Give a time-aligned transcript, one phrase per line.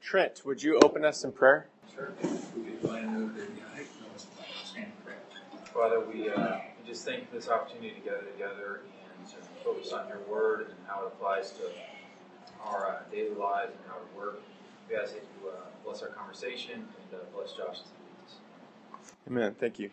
[0.00, 1.68] Trent, would you open us in prayer?
[1.94, 2.12] Sure.
[2.22, 2.28] We
[2.62, 5.18] could go ahead and move to the stand prayer.
[5.74, 8.80] Father, we, uh, we just thank for this opportunity to gather together
[9.18, 11.70] and to focus on your word and how it applies to
[12.64, 14.40] our uh, daily lives and how we work.
[14.88, 15.54] We ask that you uh,
[15.84, 17.78] bless our conversation and uh, bless Josh.
[19.26, 19.54] Amen.
[19.58, 19.90] Thank you.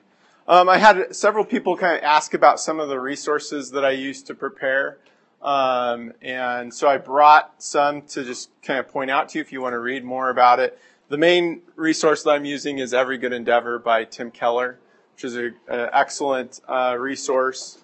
[0.48, 3.92] Um, I had several people kind of ask about some of the resources that I
[3.92, 5.00] used to prepare.
[5.46, 9.52] Um, and so I brought some to just kind of point out to you if
[9.52, 10.80] you want to read more about it.
[11.08, 14.80] The main resource that I'm using is Every Good Endeavor by Tim Keller,
[15.14, 17.78] which is an excellent uh, resource.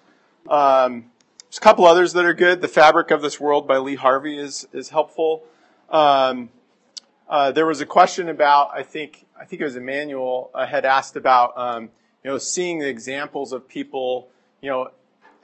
[0.50, 1.12] Um,
[1.44, 2.62] there's a couple others that are good.
[2.62, 5.44] The Fabric of This World by Lee Hardy is is helpful.
[5.88, 6.48] Um,
[7.28, 10.84] uh, there was a question about I think I think it was Emmanuel uh, had
[10.84, 11.90] asked about um,
[12.24, 14.90] you know seeing the examples of people you know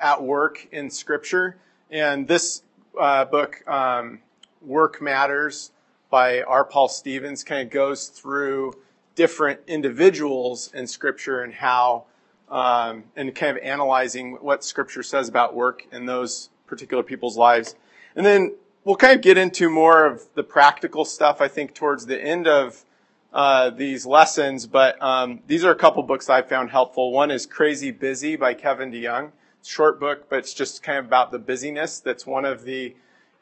[0.00, 1.58] at work in Scripture.
[1.90, 2.62] And this
[2.98, 4.20] uh, book, um,
[4.60, 5.72] Work Matters
[6.10, 6.64] by R.
[6.64, 8.74] Paul Stevens, kind of goes through
[9.14, 12.04] different individuals in Scripture and how,
[12.50, 17.74] um, and kind of analyzing what Scripture says about work in those particular people's lives.
[18.14, 22.04] And then we'll kind of get into more of the practical stuff, I think, towards
[22.04, 22.84] the end of
[23.32, 24.66] uh, these lessons.
[24.66, 27.12] But um, these are a couple books I found helpful.
[27.12, 29.32] One is Crazy Busy by Kevin DeYoung
[29.64, 32.00] short book, but it's just kind of about the busyness.
[32.00, 32.94] That's one of the,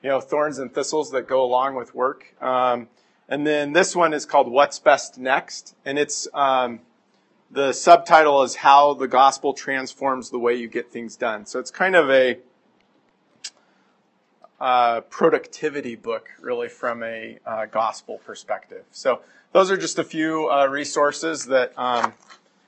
[0.02, 2.34] you know, thorns and thistles that go along with work.
[2.42, 2.88] Um,
[3.28, 6.80] and then this one is called What's Best Next, and it's um,
[7.50, 11.46] the subtitle is How the Gospel Transforms the Way You Get Things Done.
[11.46, 12.38] So it's kind of a
[14.60, 18.84] uh, productivity book, really, from a uh, gospel perspective.
[18.90, 19.20] So
[19.52, 22.14] those are just a few uh, resources that um,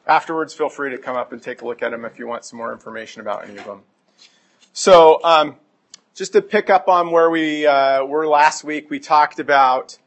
[0.08, 2.44] afterwards, feel free to come up and take a look at them if you want
[2.44, 3.82] some more information about any of them.
[4.72, 5.56] So, um,
[6.14, 9.98] just to pick up on where we uh, were last week, we talked about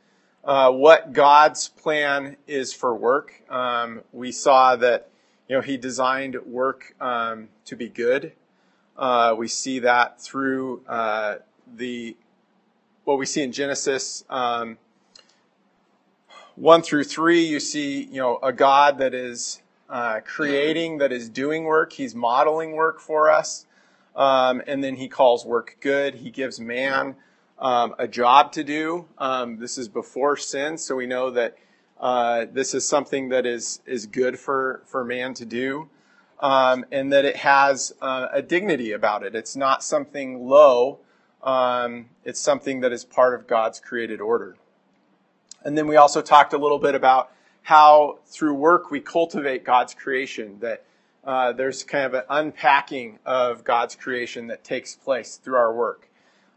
[0.43, 3.41] uh, what God's plan is for work.
[3.49, 5.09] Um, we saw that
[5.47, 8.33] you know He designed work um, to be good.
[8.97, 11.35] Uh, we see that through uh,
[11.75, 12.17] the
[13.05, 14.77] what we see in Genesis um,
[16.55, 17.45] one through three.
[17.45, 19.60] You see, you know, a God that is
[19.91, 21.93] uh, creating, that is doing work.
[21.93, 23.65] He's modeling work for us.
[24.15, 26.15] Um, and then he calls work good.
[26.15, 27.15] He gives man
[27.59, 29.05] um, a job to do.
[29.17, 31.57] Um, this is before sin, so we know that
[31.99, 35.87] uh, this is something that is is good for for man to do,
[36.39, 39.35] um, and that it has uh, a dignity about it.
[39.35, 40.99] It's not something low.
[41.43, 44.57] Um, it's something that is part of God's created order.
[45.63, 47.31] And then we also talked a little bit about
[47.61, 50.83] how through work we cultivate God's creation, that
[51.23, 56.09] uh, there's kind of an unpacking of God's creation that takes place through our work.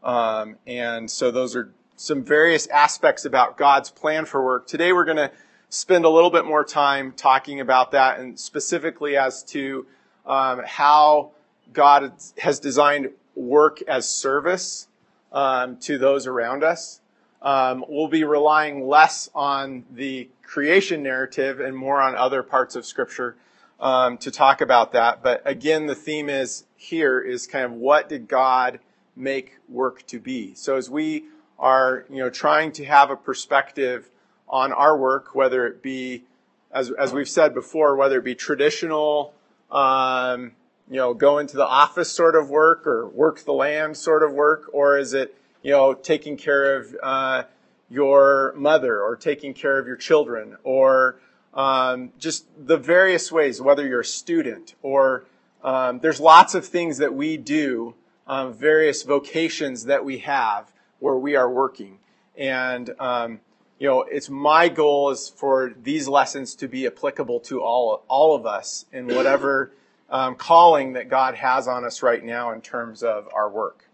[0.03, 4.66] Um, and so those are some various aspects about God's plan for work.
[4.66, 5.31] Today we're going to
[5.69, 9.87] spend a little bit more time talking about that and specifically as to
[10.26, 11.32] um, how
[11.72, 14.88] God has designed work as service
[15.32, 17.00] um, to those around us.
[17.44, 22.87] Um, we'll be relying less on the creation narrative and more on other parts of
[22.87, 23.37] Scripture
[23.78, 25.22] um, to talk about that.
[25.22, 28.81] But again, the theme is here is kind of what did God
[29.15, 30.55] make work to be?
[30.55, 31.25] So as we
[31.59, 34.11] are, you know, trying to have a perspective
[34.49, 36.25] on our work, whether it be,
[36.72, 39.34] as, as we've said before, whether it be traditional,
[39.71, 40.53] um,
[40.88, 44.32] you know, go into the office sort of work or work the land sort of
[44.32, 47.42] work, or is it, you know, taking care of uh,
[47.91, 51.16] your mother or taking care of your children or
[51.54, 55.25] um, just the various ways, whether you're a student or
[55.62, 57.94] um, there's lots of things that we do,
[58.26, 61.98] um, various vocations that we have where we are working.
[62.36, 63.41] And, um,
[63.78, 68.36] you know, it's my goal is for these lessons to be applicable to all, all
[68.36, 69.72] of us in whatever
[70.10, 73.88] um, calling that God has on us right now in terms of our work.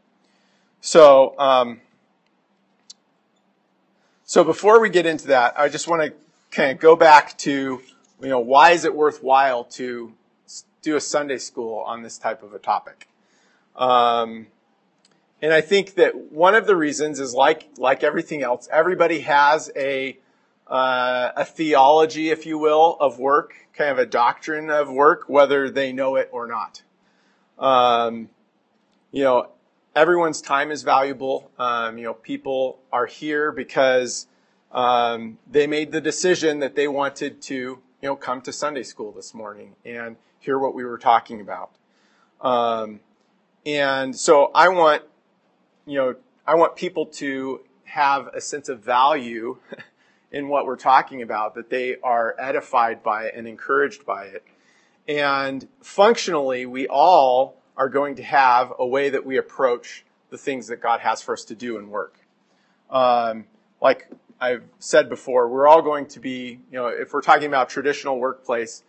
[0.80, 1.80] So, um,
[4.24, 6.12] so before we get into that, I just want to
[6.50, 7.50] kind of go back to,
[8.20, 10.14] you know, why is it worthwhile to
[10.82, 13.08] do a Sunday school on this type of a topic?
[13.76, 14.46] Um,
[15.42, 19.70] and I think that one of the reasons is like like everything else, everybody has
[19.74, 20.18] a
[20.66, 25.70] uh, a theology, if you will, of work, kind of a doctrine of work, whether
[25.70, 26.82] they know it or not.
[27.58, 28.28] Um,
[29.10, 29.48] you know,
[29.94, 31.50] everyone's time is valuable.
[31.58, 34.26] Um, you know, people are here because
[34.72, 39.12] um, they made the decision that they wanted to, you know, come to Sunday school
[39.12, 41.70] this morning and hear what we were talking about.
[42.40, 43.00] Um,
[43.66, 45.02] and so I want,
[45.86, 46.14] you know,
[46.46, 49.58] I want people to have a sense of value
[50.32, 54.44] in what we're talking about, that they are edified by it and encouraged by it.
[55.08, 60.68] And functionally, we all are going to have a way that we approach the things
[60.68, 62.18] that God has for us to do and work.
[62.90, 63.44] Um,
[63.80, 64.08] like
[64.40, 68.18] I've said before, we're all going to be, you know, if we're talking about traditional
[68.18, 68.82] workplace,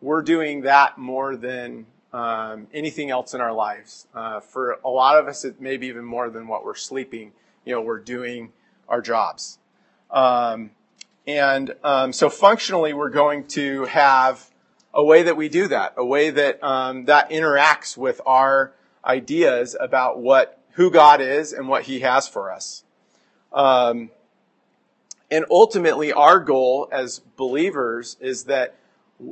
[0.00, 4.06] we're doing that more than um, anything else in our lives.
[4.14, 7.32] Uh, for a lot of us, it may be even more than what we're sleeping.
[7.64, 8.52] You know, we're doing
[8.88, 9.58] our jobs.
[10.10, 10.70] Um,
[11.26, 14.50] and um, so functionally, we're going to have
[14.94, 18.72] a way that we do that, a way that um, that interacts with our
[19.04, 22.84] ideas about what who God is and what He has for us.
[23.52, 24.10] Um,
[25.30, 28.76] and ultimately, our goal as believers is that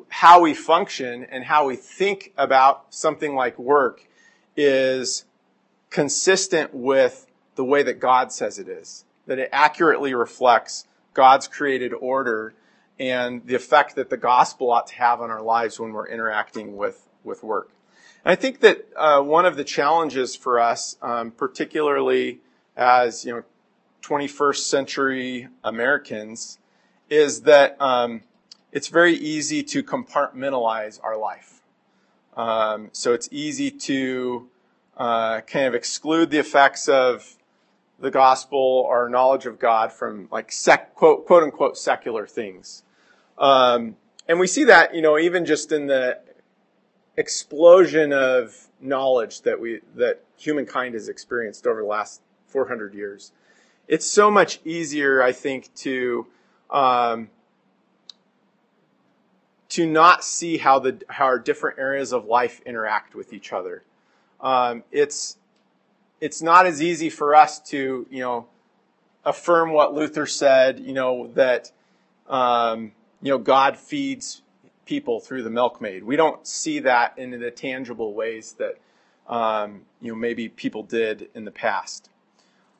[0.08, 4.06] how we function and how we think about something like work
[4.56, 5.24] is
[5.90, 11.92] consistent with the way that God says it is, that it accurately reflects God's created
[11.94, 12.54] order
[12.98, 16.76] and the effect that the gospel ought to have on our lives when we're interacting
[16.76, 17.70] with, with work.
[18.24, 22.40] And I think that uh, one of the challenges for us, um, particularly
[22.76, 23.42] as you know,
[24.02, 26.58] 21st century Americans,
[27.08, 28.22] is that um,
[28.72, 31.60] it's very easy to compartmentalize our life.
[32.36, 34.48] Um, so it's easy to
[34.96, 37.35] uh, kind of exclude the effects of
[37.98, 42.82] the gospel or knowledge of God from like sec, quote, quote unquote secular things.
[43.38, 43.96] Um,
[44.28, 46.18] and we see that, you know, even just in the
[47.16, 53.32] explosion of knowledge that we, that humankind has experienced over the last 400 years.
[53.88, 56.26] It's so much easier, I think, to,
[56.70, 57.30] um,
[59.68, 63.84] to not see how the how our different areas of life interact with each other.
[64.40, 65.38] Um, it's
[66.20, 68.46] it's not as easy for us to you know
[69.24, 70.80] affirm what Luther said.
[70.80, 71.72] You know that
[72.28, 72.92] um,
[73.22, 74.42] you know God feeds
[74.84, 76.04] people through the milkmaid.
[76.04, 78.78] We don't see that in the tangible ways that
[79.28, 82.08] um, you know maybe people did in the past.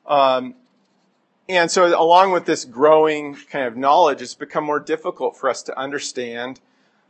[0.05, 0.55] Um,
[1.49, 5.63] and so, along with this growing kind of knowledge, it's become more difficult for us
[5.63, 6.59] to understand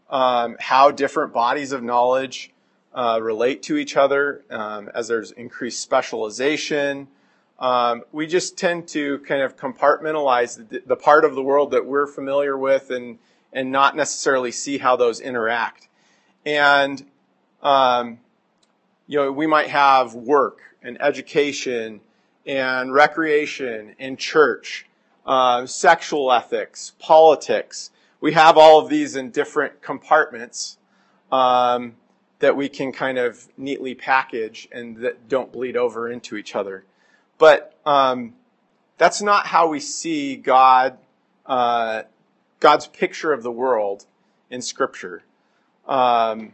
[0.09, 2.51] um, how different bodies of knowledge
[2.93, 7.07] uh, relate to each other um, as there's increased specialization.
[7.59, 11.85] Um, we just tend to kind of compartmentalize the, the, part of the world that
[11.85, 13.17] we're familiar with and,
[13.51, 15.87] and not necessarily see how those interact.
[16.45, 17.03] And,
[17.63, 18.19] um,
[19.07, 22.01] you know, we might have work and education
[22.45, 24.87] and recreation and church,
[25.25, 30.77] uh, sexual ethics, politics, we have all of these in different compartments
[31.31, 31.95] um,
[32.39, 36.83] that we can kind of neatly package and that don't bleed over into each other.
[37.37, 38.33] But um,
[38.97, 40.97] that's not how we see God,
[41.45, 42.03] uh,
[42.59, 44.05] God's picture of the world
[44.49, 45.23] in Scripture.
[45.87, 46.53] Um,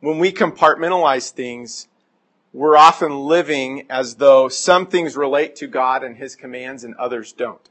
[0.00, 1.88] when we compartmentalize things,
[2.52, 7.32] we're often living as though some things relate to God and His commands and others
[7.32, 7.68] don't.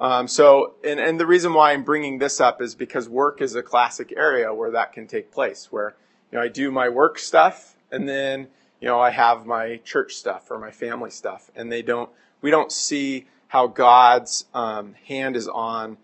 [0.00, 3.54] Um, so, and, and the reason why I'm bringing this up is because work is
[3.54, 5.94] a classic area where that can take place, where,
[6.32, 8.48] you know, I do my work stuff and then,
[8.80, 12.08] you know, I have my church stuff or my family stuff and they don't,
[12.40, 15.98] we don't see how God's um, hand is on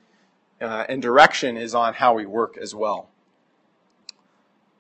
[0.61, 3.09] uh, and direction is on how we work as well.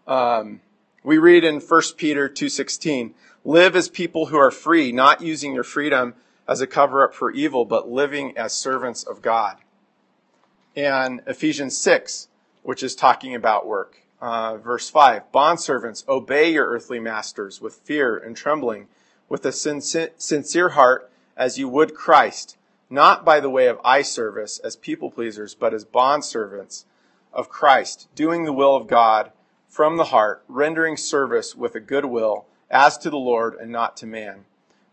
[0.06, 0.60] Um,
[1.02, 3.12] we read in 1 Peter 2.16,
[3.44, 6.14] live as people who are free, not using your freedom
[6.48, 9.56] as a cover up for evil, but living as servants of God.
[10.76, 12.28] And Ephesians 6,
[12.62, 14.02] which is talking about work.
[14.20, 18.86] Uh, verse 5 Bondservants, obey your earthly masters with fear and trembling,
[19.28, 22.56] with a sincere heart, as you would Christ,
[22.88, 26.84] not by the way of eye service as people pleasers, but as bondservants
[27.32, 29.32] of Christ, doing the will of God
[29.68, 33.96] from the heart, rendering service with a good will, as to the Lord and not
[33.98, 34.44] to man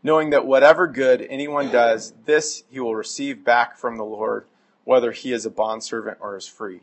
[0.03, 4.45] knowing that whatever good anyone does, this he will receive back from the Lord,
[4.83, 6.81] whether he is a bondservant or is free.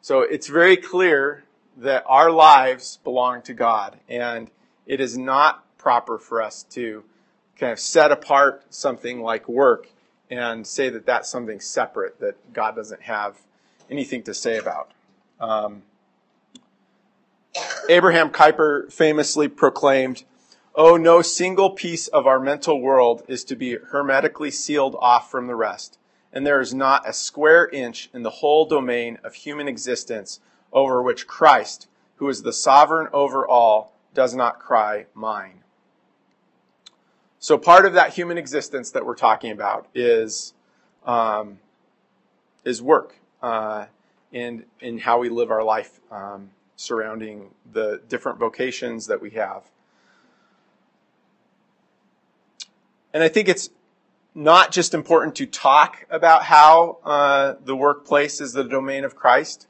[0.00, 1.44] So it's very clear
[1.76, 4.50] that our lives belong to God, and
[4.86, 7.04] it is not proper for us to
[7.58, 9.88] kind of set apart something like work
[10.30, 13.36] and say that that's something separate that God doesn't have
[13.90, 14.92] anything to say about.
[15.40, 15.82] Um,
[17.88, 20.24] Abraham Kuyper famously proclaimed,
[20.80, 25.48] Oh, no single piece of our mental world is to be hermetically sealed off from
[25.48, 25.98] the rest,
[26.32, 30.38] and there is not a square inch in the whole domain of human existence
[30.72, 35.64] over which Christ, who is the sovereign over all, does not cry, Mine.
[37.40, 40.54] So part of that human existence that we're talking about is
[41.04, 41.58] um,
[42.64, 43.86] is work uh,
[44.32, 49.64] and in how we live our life um, surrounding the different vocations that we have.
[53.18, 53.70] And I think it's
[54.32, 59.66] not just important to talk about how uh, the workplace is the domain of Christ.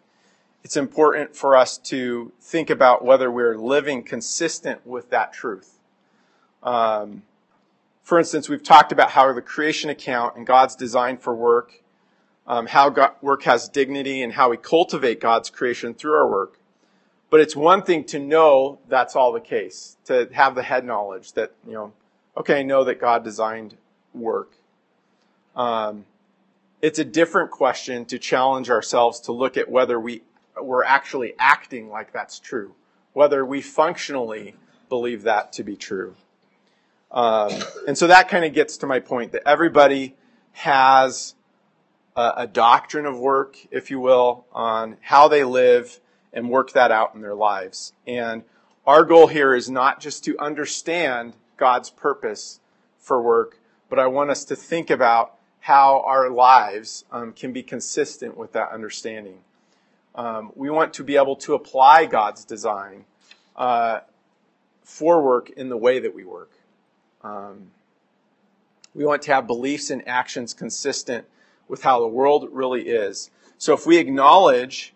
[0.63, 5.79] It's important for us to think about whether we're living consistent with that truth.
[6.63, 7.23] Um,
[8.03, 11.83] for instance, we've talked about how the creation account and God's design for work,
[12.47, 16.61] um, how God, work has dignity, and how we cultivate God's creation through our work.
[17.31, 21.33] But it's one thing to know that's all the case, to have the head knowledge
[21.33, 21.95] that, you know,
[22.39, 23.77] okay, I know that God designed
[24.15, 24.53] work.
[25.57, 26.07] Um,
[26.81, 30.23] it's a different question to challenge ourselves to look at whether we,
[30.61, 32.75] we're actually acting like that's true,
[33.13, 34.55] whether we functionally
[34.89, 36.15] believe that to be true.
[37.11, 37.51] Um,
[37.89, 40.15] and so that kind of gets to my point that everybody
[40.53, 41.35] has
[42.15, 46.01] a, a doctrine of work, if you will, on how they live
[46.33, 47.95] and work that out in their lives.
[48.07, 48.45] And
[48.87, 52.61] our goal here is not just to understand God's purpose
[52.99, 53.59] for work,
[53.91, 58.53] but I want us to think about how our lives um, can be consistent with
[58.53, 59.41] that understanding.
[60.15, 63.05] Um, we want to be able to apply God's design
[63.57, 64.01] uh,
[64.83, 66.53] for work in the way that we work.
[67.23, 67.73] Um,
[68.95, 71.27] we want to have beliefs and actions consistent
[71.69, 73.31] with how the world really is.
[73.59, 74.95] So if we acknowledge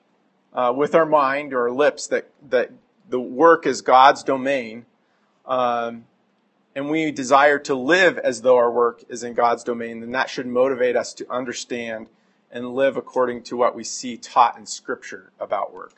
[0.55, 2.71] uh, with our mind or our lips that, that
[3.09, 4.87] the work is God's domain,
[5.47, 6.05] um,
[6.75, 10.31] and we desire to live as though our work is in God's domain, then that
[10.31, 12.09] should motivate us to understand
[12.51, 15.95] and live according to what we see taught in Scripture about work.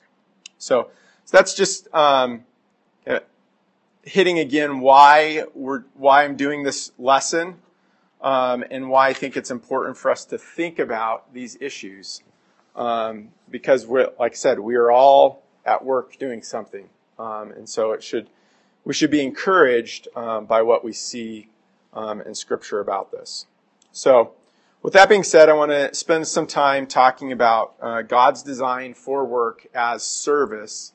[0.58, 0.90] So,
[1.24, 2.44] so that's just um,
[4.04, 7.56] hitting again why we're why I'm doing this lesson
[8.20, 12.22] um, and why I think it's important for us to think about these issues
[12.76, 16.88] um, because we're like I said we are all at work doing something,
[17.18, 18.28] um, and so it should
[18.84, 21.48] we should be encouraged um, by what we see
[21.92, 23.46] um, in Scripture about this.
[23.92, 24.32] So,
[24.82, 28.92] with that being said, I want to spend some time talking about uh, God's design
[28.92, 30.92] for work as service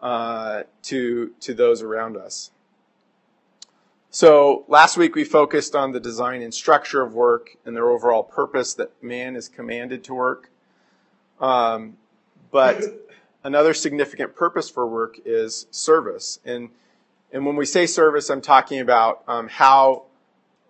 [0.00, 2.50] uh, to to those around us.
[4.10, 8.22] So, last week we focused on the design and structure of work and their overall
[8.22, 10.50] purpose that man is commanded to work.
[11.40, 11.98] Um,
[12.50, 12.82] but
[13.44, 16.70] another significant purpose for work is service and
[17.32, 20.04] and when we say service, I'm talking about um, how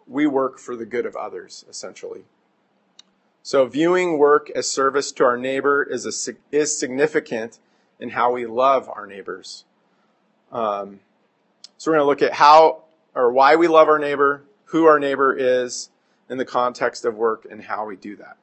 [0.07, 2.25] we work for the good of others, essentially.
[3.43, 7.59] So viewing work as service to our neighbor is, a, is significant
[8.01, 9.65] in how we love our neighbors.
[10.51, 11.01] Um,
[11.77, 12.83] so we're going to look at how
[13.15, 15.91] or why we love our neighbor, who our neighbor is
[16.29, 18.37] in the context of work, and how we do that.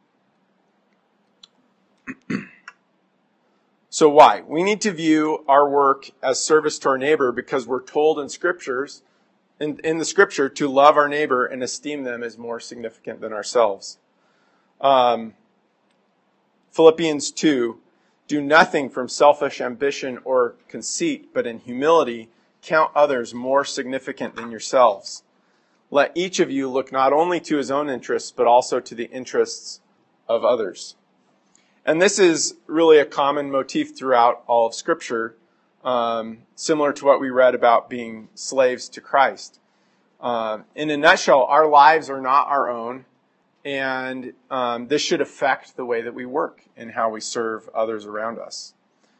[3.95, 4.41] So why?
[4.45, 8.27] We need to view our work as service to our neighbor because we're told in
[8.27, 9.03] scriptures,
[9.57, 13.31] in, in the scripture, to love our neighbor and esteem them as more significant than
[13.31, 13.97] ourselves.
[14.81, 15.35] Um,
[16.71, 17.79] Philippians 2,
[18.27, 22.27] do nothing from selfish ambition or conceit, but in humility
[22.61, 25.23] count others more significant than yourselves.
[25.89, 29.09] Let each of you look not only to his own interests, but also to the
[29.09, 29.79] interests
[30.27, 30.97] of others.
[31.87, 35.35] And this is really a common motif throughout all of Scripture,
[35.83, 39.59] um, similar to what we read about being slaves to Christ.
[40.19, 43.05] Uh, in a nutshell, our lives are not our own,
[43.63, 48.07] and um, this should affect the way that we work and how we serve others
[48.07, 48.73] around us.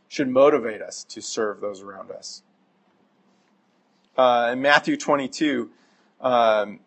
[0.08, 2.42] Should motivate us to serve those around us.
[4.18, 5.70] Uh, in Matthew 22,
[6.20, 6.80] um,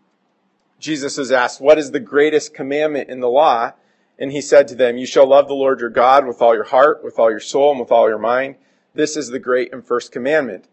[0.81, 3.75] Jesus is asked, "What is the greatest commandment in the law?"
[4.19, 6.65] And he said to them, You shall love the Lord your God with all your
[6.65, 8.57] heart, with all your soul, and with all your mind.
[8.95, 10.67] This is the great and first commandment.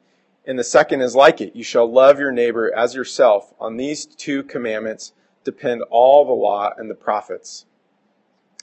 [0.46, 1.56] And the second is like it.
[1.56, 3.54] You shall love your neighbor as yourself.
[3.60, 7.66] On these two commandments depend all the law and the prophets.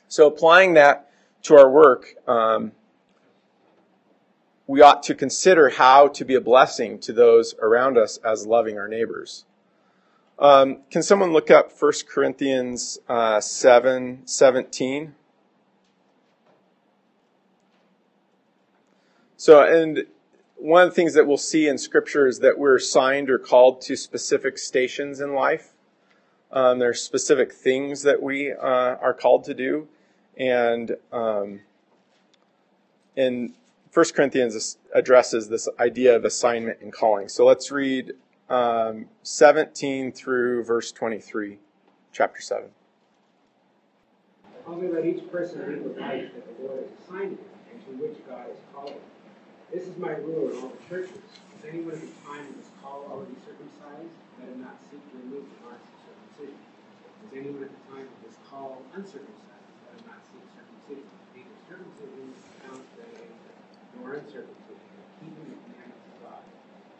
[0.08, 1.10] So applying that
[1.42, 2.72] to our work, um,
[4.66, 8.78] we ought to consider how to be a blessing to those around us as loving
[8.78, 9.44] our neighbors.
[10.38, 15.14] Um, can someone look up 1 Corinthians uh, 7 17?
[19.36, 20.06] So, and
[20.56, 23.80] one of the things that we'll see in Scripture is that we're assigned or called
[23.82, 25.72] to specific stations in life.
[26.52, 29.88] Um, there are specific things that we uh, are called to do.
[30.36, 31.60] And um,
[33.16, 33.54] in
[33.92, 37.28] 1 Corinthians addresses this idea of assignment and calling.
[37.28, 38.12] So let's read
[38.52, 41.58] um, 17 through verse 23,
[42.12, 42.68] chapter 7.
[44.66, 47.90] Only let each person lead the life that the Lord has assigned him and to
[47.96, 49.08] which God has called him.
[49.72, 51.16] This is my rule in all the churches.
[51.16, 54.12] Is anyone at the time of his call already circumcised?
[54.36, 56.60] Let him not seek to remove the marks of circumcision.
[57.24, 59.72] Is anyone at the time of his call uncircumcised?
[59.88, 61.08] Let him not seek circumcision.
[61.32, 62.36] Neither circumcision
[62.68, 63.32] counts anything,
[63.96, 66.44] nor uncircumcision, but keeping the commandments of God.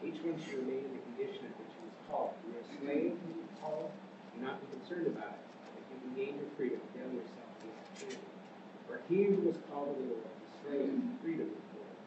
[0.03, 2.35] Each one should remain in the condition at which he was called.
[2.43, 3.87] You are a slave who is called,
[4.35, 5.43] do not be concerned about it.
[5.79, 8.27] If you can gain your freedom, avail yourself of his freedom.
[8.83, 11.97] For he who was called a little was a slave to freedom of the Lord.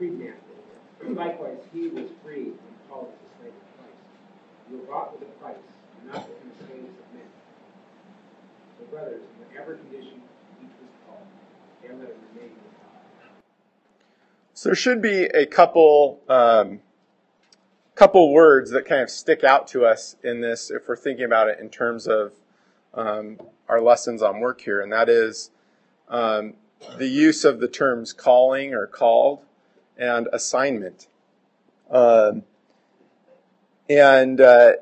[0.00, 1.20] Freedman of the Lord.
[1.20, 4.00] Likewise, he was free when called as a slave of Christ.
[4.72, 5.60] You were bought with a price.
[5.60, 7.28] Do not become slaves of men.
[8.80, 10.16] So, brothers, in whatever condition
[10.64, 11.28] each was called,
[11.84, 12.56] there let him remain.
[14.54, 16.80] So there should be a couple um,
[17.94, 21.48] couple words that kind of stick out to us in this if we're thinking about
[21.48, 22.32] it in terms of
[22.94, 25.50] um, our lessons on work here, and that is
[26.08, 26.54] um,
[26.98, 29.44] the use of the terms calling or called
[29.96, 31.06] and assignment.
[31.90, 32.44] Um,
[33.88, 34.72] and uh,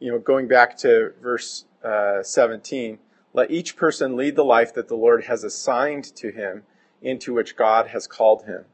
[0.00, 2.98] you know, going back to verse uh, 17,
[3.32, 6.64] let each person lead the life that the Lord has assigned to him,
[7.02, 8.64] into which God has called him.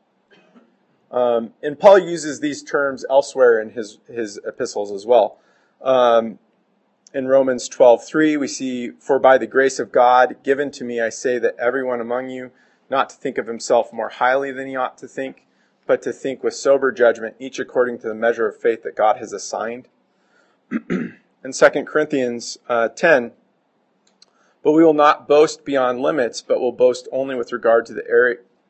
[1.13, 5.39] Um, and Paul uses these terms elsewhere in his, his epistles as well.
[5.83, 6.39] Um,
[7.15, 11.11] in Romans 12:3 we see for by the grace of God given to me I
[11.11, 12.51] say that everyone among you
[12.89, 15.47] not to think of himself more highly than he ought to think
[15.87, 19.19] but to think with sober judgment each according to the measure of faith that God
[19.19, 19.89] has assigned.
[20.91, 23.33] in 2 Corinthians uh, 10
[24.63, 28.07] but we will not boast beyond limits but will boast only with regard to the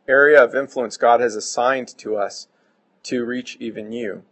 [0.09, 2.49] area of influence God has assigned to us
[3.05, 4.23] to reach even you.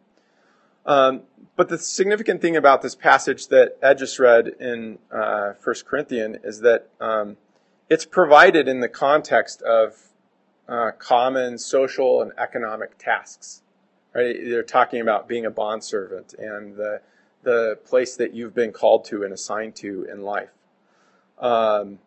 [0.87, 1.23] Um,
[1.57, 6.39] but the significant thing about this passage that Ed just read in uh, 1 Corinthians
[6.43, 7.37] is that um,
[7.89, 9.97] it's provided in the context of
[10.69, 13.63] uh, common social and economic tasks.
[14.15, 14.37] Right?
[14.43, 17.01] They're talking about being a bondservant and the,
[17.43, 20.51] the place that you've been called to and assigned to in life.
[21.39, 21.99] Um,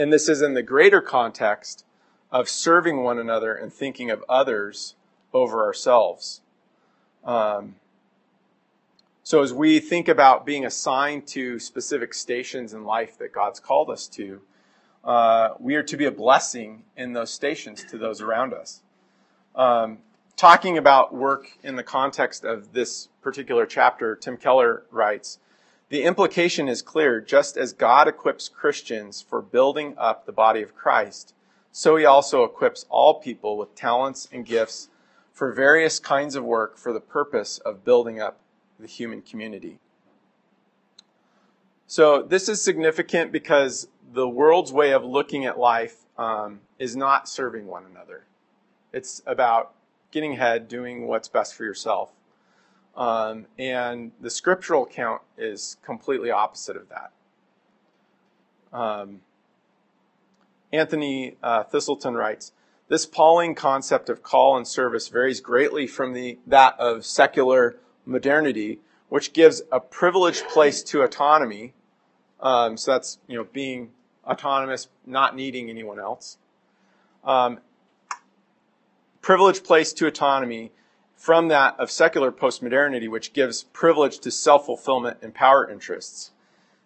[0.00, 1.84] And this is in the greater context
[2.30, 4.94] of serving one another and thinking of others
[5.34, 6.40] over ourselves.
[7.22, 7.74] Um,
[9.22, 13.90] so, as we think about being assigned to specific stations in life that God's called
[13.90, 14.40] us to,
[15.04, 18.80] uh, we are to be a blessing in those stations to those around us.
[19.54, 19.98] Um,
[20.34, 25.40] talking about work in the context of this particular chapter, Tim Keller writes
[25.90, 27.20] the implication is clear.
[27.20, 31.34] Just as God equips Christians for building up the body of Christ,
[31.72, 34.88] so he also equips all people with talents and gifts
[35.32, 38.38] for various kinds of work for the purpose of building up
[38.78, 39.78] the human community.
[41.86, 47.28] So, this is significant because the world's way of looking at life um, is not
[47.28, 48.26] serving one another.
[48.92, 49.74] It's about
[50.12, 52.12] getting ahead, doing what's best for yourself.
[52.96, 57.12] Um, and the scriptural account is completely opposite of that.
[58.76, 59.20] Um,
[60.72, 62.52] Anthony uh, Thiselton writes,
[62.90, 68.80] this Pauline concept of call and service varies greatly from the, that of secular modernity,
[69.08, 71.72] which gives a privileged place to autonomy.
[72.40, 73.90] Um, so that's you know being
[74.24, 76.38] autonomous, not needing anyone else.
[77.22, 77.60] Um,
[79.22, 80.72] privileged place to autonomy
[81.20, 86.30] from that of secular postmodernity, which gives privilege to self fulfillment and power interests.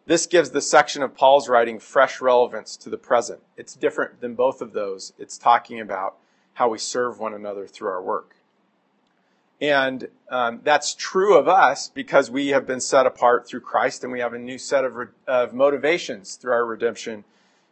[0.06, 3.40] This gives the section of Paul's writing fresh relevance to the present.
[3.56, 5.12] It's different than both of those.
[5.20, 6.16] It's talking about
[6.54, 8.34] how we serve one another through our work.
[9.60, 14.12] And um, that's true of us because we have been set apart through Christ and
[14.12, 17.22] we have a new set of, re- of motivations through our redemption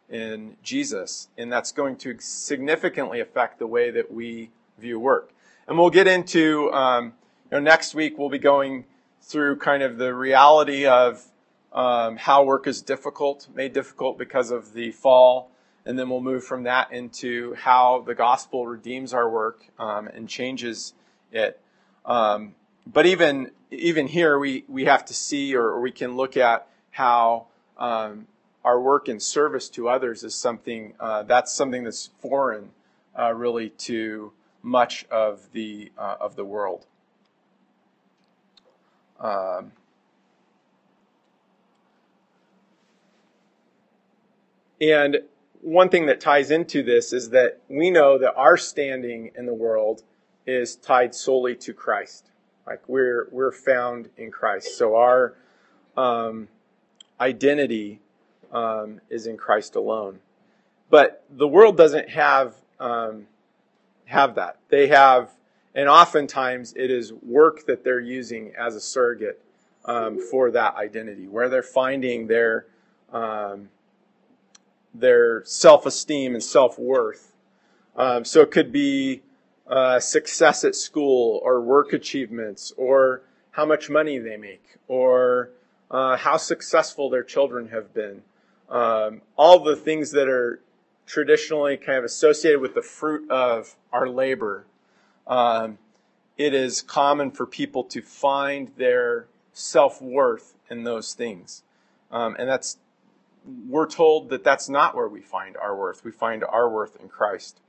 [0.09, 1.29] in Jesus.
[1.37, 5.33] And that's going to significantly affect the way that we view work.
[5.69, 7.15] And we'll get into, um,
[7.51, 8.85] you know, next week we'll be going
[9.21, 11.25] through kind of the reality of
[11.73, 15.51] um, how work is difficult, made difficult because of the fall.
[15.85, 20.29] And then we'll move from that into how the gospel redeems our work um, and
[20.29, 20.95] changes
[21.31, 21.61] it.
[22.05, 22.55] Um,
[22.87, 26.67] but even even here, we, we have to see or, or we can look at
[26.91, 27.47] how
[27.79, 28.27] um,
[28.65, 32.71] our work in service to others is something uh, that's something that's foreign,
[33.19, 36.87] uh, really, to much of the uh, of the world.
[39.21, 39.73] Um,
[44.81, 45.19] and
[45.61, 49.55] one thing that ties into this is that we know that our standing in the
[49.55, 50.03] world
[50.47, 52.31] is tied solely to Christ.
[52.67, 54.77] Like we're we're found in Christ.
[54.77, 55.35] So our
[55.97, 56.49] um,
[57.21, 58.01] identity
[58.53, 60.21] um, is in Christ alone.
[60.91, 63.27] But the world doesn't have um,
[64.13, 64.59] have that.
[64.69, 65.31] They have,
[65.75, 69.43] and oftentimes it is work that they're using as a surrogate
[69.85, 72.67] um, for that identity, where they're finding their
[73.13, 73.69] um,
[74.95, 77.35] their self esteem and self worth.
[77.97, 79.23] Um, so it could be
[79.67, 83.23] uh, success at school, or work achievements, or
[83.53, 85.51] how much money they make, or
[85.91, 88.23] uh, how successful their children have been.
[88.69, 90.61] Um, all the things that are
[91.13, 94.65] traditionally kind of associated with the fruit of our labor.
[95.27, 95.77] Um,
[96.39, 101.65] it is common for people to find their self worth in those things.
[102.11, 102.79] Um, and that's,
[103.69, 106.03] we're told that that's not where we find our worth.
[106.03, 107.61] We find our worth in Christ.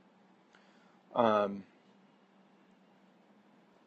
[1.14, 1.64] Um,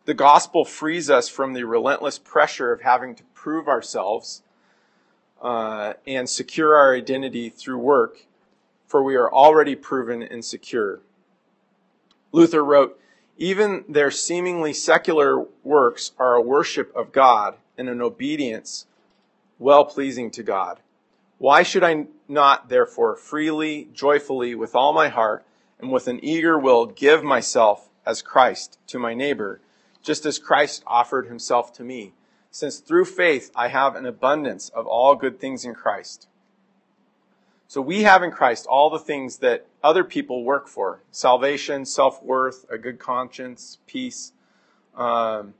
[0.06, 4.44] the gospel frees us from the relentless pressure of having to prove ourselves
[5.42, 8.27] uh, and secure our identity through work,
[8.88, 11.02] for we are already proven and secure.
[12.32, 13.00] Luther wrote,
[13.38, 18.88] Even their seemingly secular works are a worship of God and an obedience
[19.60, 20.80] well pleasing to God.
[21.38, 25.46] Why should I not, therefore, freely, joyfully, with all my heart,
[25.80, 29.62] and with an eager will give myself as Christ to my neighbor,
[30.02, 32.14] just as Christ offered himself to me?
[32.58, 36.28] since through faith I have an abundance of all good things in Christ.
[37.70, 42.24] So we have in Christ all the things that other people work for salvation, self
[42.24, 44.32] worth, a good conscience, peace.
[44.96, 45.54] Um,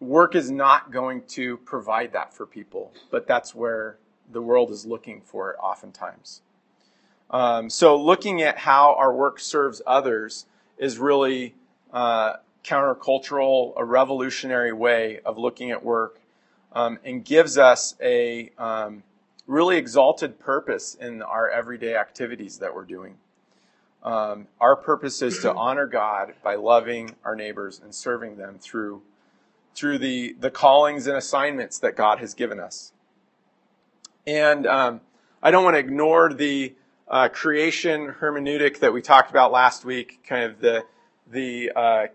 [0.00, 3.98] work is not going to provide that for people, but that's where
[4.32, 6.42] the world is looking for it oftentimes.
[7.30, 10.46] Um, so looking at how our work serves others
[10.78, 11.54] is really
[11.92, 16.20] uh, countercultural, a revolutionary way of looking at work
[16.72, 19.04] um, and gives us a um,
[19.46, 23.16] really exalted purpose in our everyday activities that we're doing.
[24.02, 29.02] Um, our purpose is to honor God by loving our neighbors and serving them through
[29.74, 32.92] through the the callings and assignments that God has given us.
[34.26, 35.00] And um,
[35.42, 36.74] I don't want to ignore the
[37.08, 40.84] uh, creation hermeneutic that we talked about last week, kind of the
[41.30, 42.06] the uh,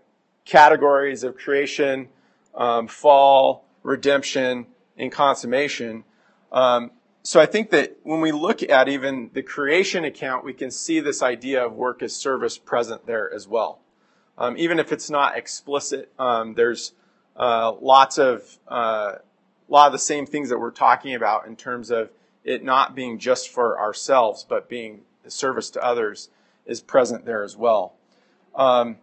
[0.44, 2.08] categories of creation,
[2.54, 4.66] um, fall, redemption,
[4.96, 6.04] and consummation.
[6.50, 6.90] Um,
[7.22, 11.00] so I think that when we look at even the creation account, we can see
[11.00, 13.80] this idea of work as service present there as well.
[14.36, 16.92] Um, even if it's not explicit, um, there's
[17.36, 21.56] uh, lots of uh, a lot of the same things that we're talking about in
[21.56, 22.10] terms of
[22.44, 26.28] it not being just for ourselves, but being a service to others
[26.66, 27.94] is present there as well.
[28.54, 28.98] Um,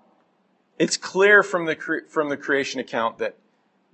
[0.77, 3.36] it's clear from the cre- from the creation account that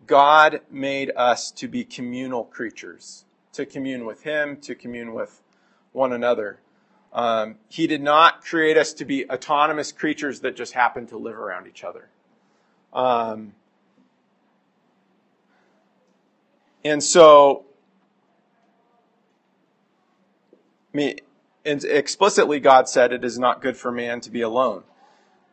[0.08, 3.25] God made us to be communal creatures,
[3.56, 5.42] to commune with Him, to commune with
[5.92, 6.60] one another.
[7.14, 11.40] Um, he did not create us to be autonomous creatures that just happen to live
[11.40, 12.10] around each other.
[12.92, 13.54] Um,
[16.84, 17.64] and so,
[20.94, 21.20] I mean,
[21.64, 24.84] explicitly, God said it is not good for man to be alone.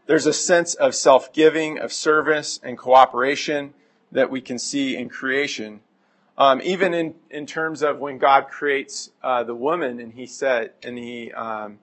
[0.07, 3.73] There's a sense of self giving, of service, and cooperation
[4.11, 5.81] that we can see in creation.
[6.39, 10.73] Um, even in, in terms of when God creates uh, the woman and he said,
[10.83, 11.79] and he um,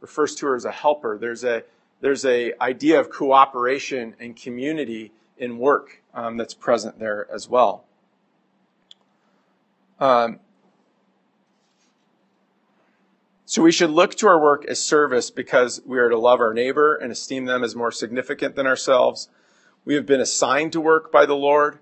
[0.00, 1.64] refers to her as a helper, there's a,
[2.00, 7.84] there's a idea of cooperation and community in work um, that's present there as well.
[9.98, 10.38] Um,
[13.44, 16.54] so we should look to our work as service because we are to love our
[16.54, 19.28] neighbor and esteem them as more significant than ourselves.
[19.84, 21.80] We have been assigned to work by the Lord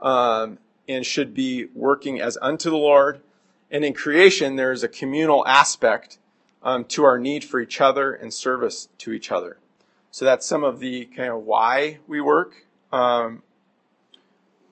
[0.00, 3.20] um, and should be working as unto the Lord.
[3.70, 6.18] And in creation, there is a communal aspect
[6.62, 9.58] um, to our need for each other and service to each other.
[10.10, 13.42] So that's some of the kind of why we work um,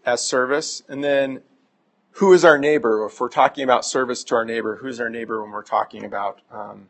[0.07, 0.83] as service.
[0.88, 1.42] And then
[2.12, 3.07] who is our neighbor?
[3.07, 6.40] If we're talking about service to our neighbor, who's our neighbor when we're talking about
[6.51, 6.88] um,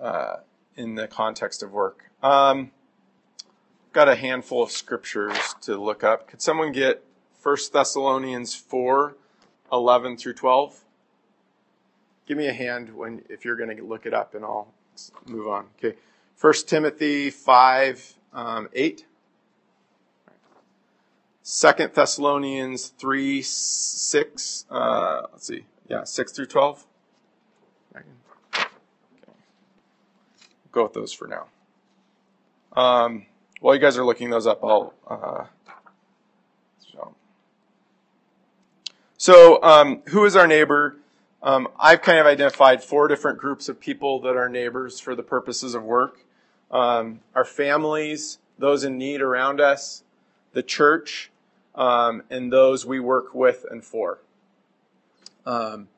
[0.00, 0.36] uh,
[0.76, 2.10] in the context of work?
[2.22, 2.70] Um,
[3.92, 6.28] got a handful of scriptures to look up.
[6.28, 7.04] Could someone get
[7.42, 9.16] 1 Thessalonians 4
[9.72, 10.84] 11 through 12?
[12.26, 14.68] Give me a hand when if you're going to look it up and I'll
[15.26, 15.66] move on.
[15.78, 15.96] Okay.
[16.40, 19.06] 1 Timothy 5 um, 8.
[21.44, 24.66] 2 Thessalonians 3 6.
[24.70, 25.64] Uh, let's see.
[25.88, 26.86] Yeah, 6 through 12.
[27.96, 28.04] Okay.
[30.70, 31.46] Go with those for now.
[32.76, 33.26] Um,
[33.60, 34.94] while you guys are looking those up, I'll.
[35.06, 35.44] Uh,
[39.28, 39.62] so.
[39.62, 40.96] Um, who is our neighbor?
[41.42, 45.22] Um, I've kind of identified four different groups of people that are neighbors for the
[45.22, 46.24] purposes of work
[46.70, 50.02] um, our families, those in need around us,
[50.52, 51.30] the church,
[51.74, 54.18] um, and those we work with and for.
[55.44, 55.88] Um,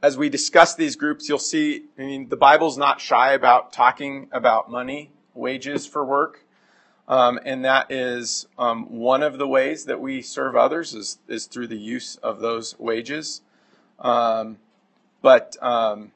[0.00, 4.28] as we discuss these groups, you'll see, I mean, the Bible's not shy about talking
[4.30, 6.44] about money, wages for work.
[7.08, 11.46] Um, and that is um, one of the ways that we serve others is, is
[11.46, 13.40] through the use of those wages.
[13.98, 14.58] Um,
[15.22, 16.12] but um,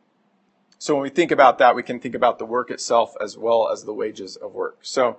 [0.79, 3.71] so when we think about that, we can think about the work itself as well
[3.71, 4.81] as the wages of work.
[4.83, 5.17] So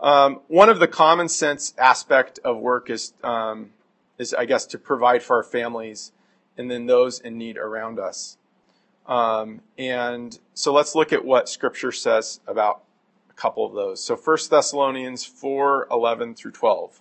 [0.00, 3.70] um, one of the common sense aspect of work is um,
[4.18, 6.12] is I guess to provide for our families
[6.56, 8.38] and then those in need around us.
[9.06, 12.82] And so let's look at what Scripture says about
[13.40, 14.04] couple of those.
[14.04, 17.00] So 1 Thessalonians 4 11 through 12.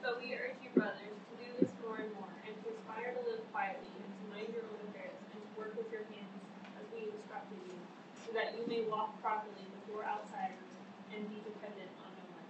[0.00, 3.22] But we urge you, brothers, to do this more and more, and to aspire to
[3.28, 6.30] live quietly, and to mind your own affairs, and to work with your hands
[6.78, 7.74] as we instructed you,
[8.22, 10.62] so that you may walk properly before outsiders
[11.10, 12.46] and be dependent on no one.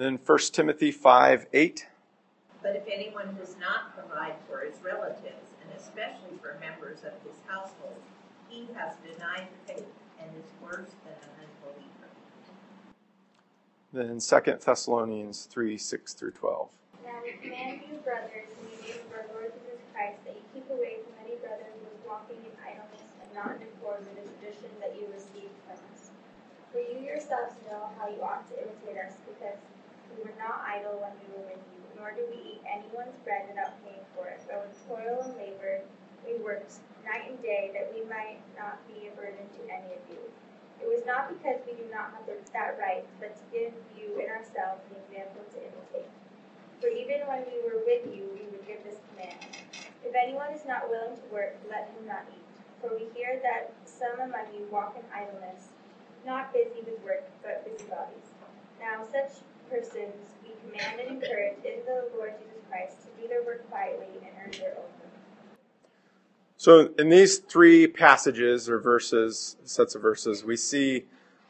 [0.00, 1.86] Then 1 Timothy 5 8.
[2.62, 7.36] But if anyone does not provide for his relatives, and especially for members of his
[7.48, 8.00] household,
[8.48, 10.09] he has denied the faith and
[10.40, 12.08] is worse than an unbeliever.
[13.92, 16.68] Then 2 Thessalonians 3 6 through 12.
[17.04, 20.44] Now we command you, brothers, in the name of our Lord Jesus Christ, that you
[20.56, 24.16] keep away from any brother who is walking in idleness and not in accord with
[24.16, 26.08] the tradition that you received from us.
[26.72, 29.60] For you yourselves know how you ought to imitate us, because
[30.16, 33.50] we were not idle when we were with you, nor did we eat anyone's bread
[33.50, 34.40] without paying for it.
[34.46, 35.84] But with toil and labor
[36.26, 40.02] we worked night and day, that we might not be a burden to any of
[40.08, 40.20] you.
[40.80, 44.28] It was not because we do not have that right, but to give you in
[44.32, 46.08] ourselves an example to imitate.
[46.80, 49.36] For even when we were with you, we would give this command
[50.00, 52.48] If anyone is not willing to work, let him not eat.
[52.80, 55.68] For we hear that some among you walk in idleness,
[56.24, 58.32] not busy with work, but busybodies.
[58.80, 63.44] Now, such persons we command and encourage in the Lord Jesus Christ to do their
[63.44, 64.99] work quietly and earn their own.
[66.60, 71.06] So in these three passages or verses, sets of verses, we see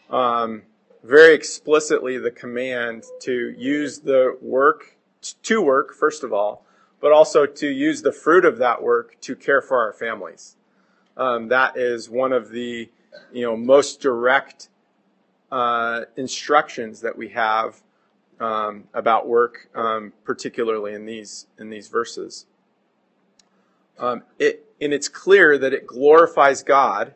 [0.09, 0.62] um,
[1.03, 4.96] very explicitly the command to use the work,
[5.42, 6.64] to work, first of all,
[7.01, 10.55] but also to use the fruit of that work to care for our families.
[11.16, 12.88] Um, that is one of the
[13.33, 14.68] you know most direct
[15.51, 17.83] uh, instructions that we have
[18.38, 22.46] um, about work, um, particularly in these in these verses.
[24.00, 27.14] Um, it, and it's clear that it glorifies God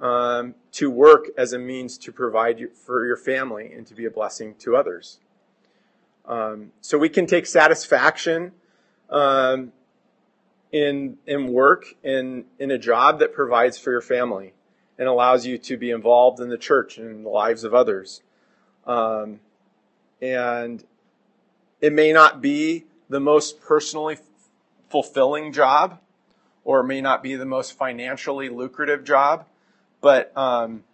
[0.00, 4.04] um, to work as a means to provide you, for your family and to be
[4.04, 5.20] a blessing to others.
[6.26, 8.52] Um, so we can take satisfaction
[9.08, 9.72] um,
[10.72, 14.52] in in work in in a job that provides for your family
[14.98, 18.22] and allows you to be involved in the church and in the lives of others.
[18.86, 19.40] Um,
[20.20, 20.84] and
[21.80, 24.16] it may not be the most personally
[24.90, 26.00] fulfilling job
[26.64, 29.46] or may not be the most financially lucrative job,
[30.00, 30.84] but um,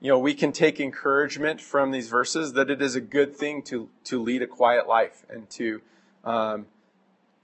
[0.00, 3.62] you know we can take encouragement from these verses that it is a good thing
[3.62, 5.80] to to lead a quiet life and to
[6.24, 6.66] um,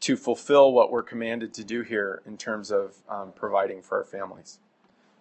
[0.01, 4.05] to fulfill what we're commanded to do here in terms of um, providing for our
[4.05, 4.59] families.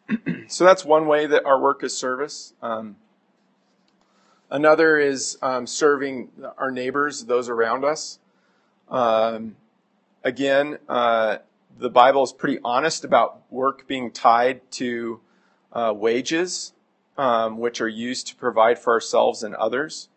[0.47, 2.53] so that's one way that our work is service.
[2.61, 2.97] Um,
[4.49, 8.19] another is um, serving our neighbors, those around us.
[8.89, 9.55] Um,
[10.23, 11.37] again, uh,
[11.77, 15.19] the Bible is pretty honest about work being tied to
[15.71, 16.73] uh, wages,
[17.17, 20.09] um, which are used to provide for ourselves and others.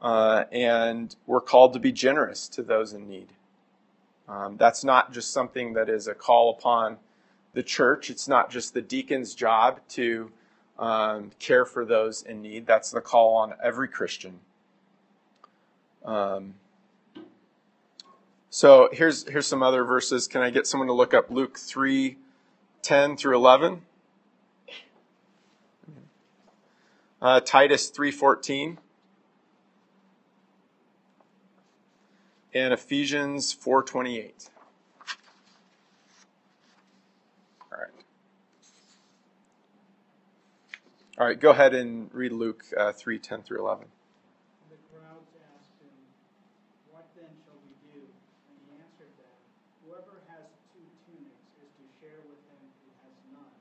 [0.00, 3.28] Uh, and we're called to be generous to those in need.
[4.28, 6.98] Um, that's not just something that is a call upon
[7.54, 8.10] the church.
[8.10, 10.30] It's not just the deacon's job to
[10.78, 12.66] um, care for those in need.
[12.66, 14.40] That's the call on every Christian.
[16.04, 16.54] Um,
[18.56, 20.26] so here's here's some other verses.
[20.26, 22.16] Can I get someone to look up Luke 3,
[22.80, 23.82] 10 through 11?
[27.20, 28.78] Uh, Titus 3.14.
[32.54, 34.48] And Ephesians 4.28.
[37.70, 37.90] All right.
[41.18, 43.86] All right, go ahead and read Luke uh, 3, 10 through 11.
[44.70, 45.92] The crowds asked him,
[46.92, 48.00] What then shall we do?
[48.00, 49.36] And he answered them,
[49.84, 53.56] Whoever has two tunics is to share with him who has none,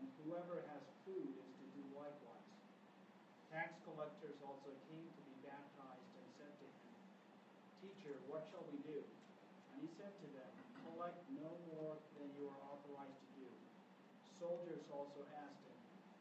[0.00, 2.48] and whoever has food is to do likewise.
[3.48, 6.66] Tax collectors also came to be baptized and said to
[7.82, 9.00] Teacher, what shall we do?
[9.74, 10.52] And he said to them,
[10.86, 13.48] Collect no more than you are authorized to do.
[14.38, 15.80] Soldiers also asked him,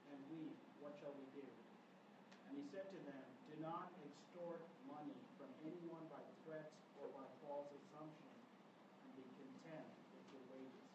[0.10, 0.42] And we,
[0.82, 1.46] what shall we do?
[2.50, 7.24] And he said to them, Do not extort money from anyone by threats or by
[7.46, 8.34] false assumption,
[9.06, 9.86] and be content
[10.18, 10.88] with your wages.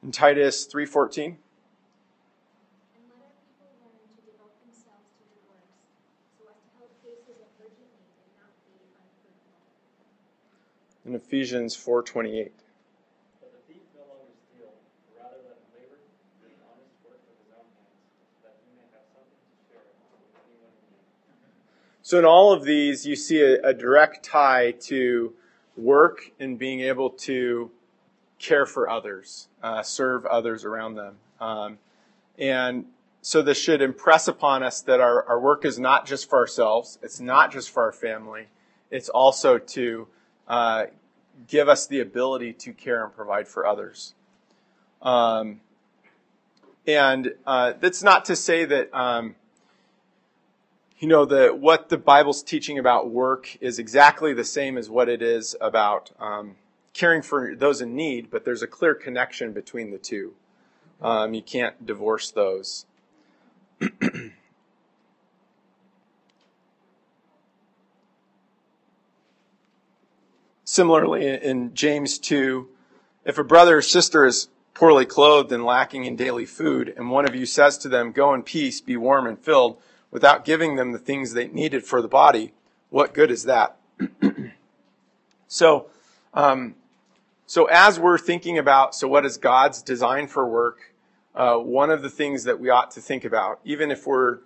[18.75, 21.51] may have something to share with anyone in need.
[22.01, 25.33] So in all of these, you see a, a direct tie to
[25.77, 27.71] work and being able to
[28.41, 31.15] care for others, uh, serve others around them.
[31.39, 31.77] Um,
[32.37, 32.85] and
[33.21, 36.97] so this should impress upon us that our, our work is not just for ourselves,
[37.03, 38.47] it's not just for our family,
[38.89, 40.07] it's also to
[40.47, 40.85] uh,
[41.47, 44.15] give us the ability to care and provide for others.
[45.01, 45.61] Um,
[46.87, 48.93] and uh, that's not to say that.
[48.93, 49.35] Um,
[50.97, 55.09] you know the what the bible's teaching about work is exactly the same as what
[55.09, 56.55] it is about um,
[56.93, 60.33] caring for those in need but there's a clear connection between the two
[61.01, 62.85] um, you can't divorce those
[70.63, 72.67] similarly in james 2
[73.25, 77.27] if a brother or sister is poorly clothed and lacking in daily food and one
[77.27, 79.77] of you says to them go in peace be warm and filled
[80.11, 82.53] without giving them the things they needed for the body,
[82.89, 83.77] what good is that?
[85.47, 85.87] so,
[86.33, 86.75] um,
[87.51, 90.93] so as we're thinking about, so what is God's design for work?
[91.35, 94.37] Uh, one of the things that we ought to think about, even if we're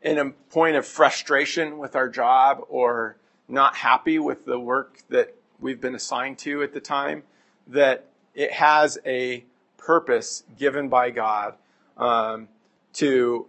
[0.00, 3.16] in a point of frustration with our job or
[3.48, 7.24] not happy with the work that we've been assigned to at the time,
[7.66, 9.44] that it has a
[9.76, 11.54] purpose given by God
[11.96, 12.46] um,
[12.92, 13.46] to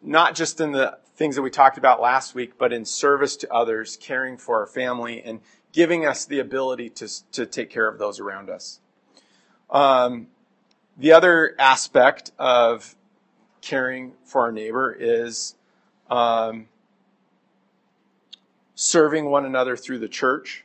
[0.00, 3.52] not just in the things that we talked about last week, but in service to
[3.52, 5.40] others, caring for our family, and
[5.74, 8.78] giving us the ability to, to take care of those around us.
[9.68, 10.28] Um,
[10.96, 12.94] the other aspect of
[13.60, 15.56] caring for our neighbor is
[16.08, 16.68] um,
[18.76, 20.64] serving one another through the church,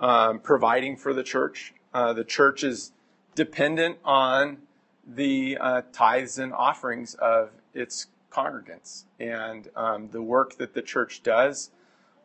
[0.00, 1.74] um, providing for the church.
[1.92, 2.92] Uh, the church is
[3.34, 4.56] dependent on
[5.06, 9.04] the uh, tithes and offerings of its congregants.
[9.20, 11.70] And um, the work that the church does